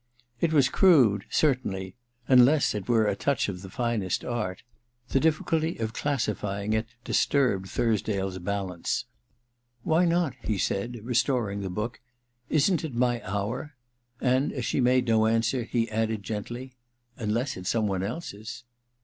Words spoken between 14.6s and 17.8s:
she made no answer, he added gently, * Unless it's